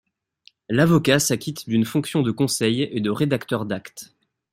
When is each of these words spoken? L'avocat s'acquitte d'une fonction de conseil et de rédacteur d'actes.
L'avocat 0.67 1.19
s'acquitte 1.19 1.69
d'une 1.69 1.85
fonction 1.85 2.23
de 2.23 2.31
conseil 2.31 2.81
et 2.91 3.01
de 3.01 3.11
rédacteur 3.11 3.67
d'actes. 3.67 4.15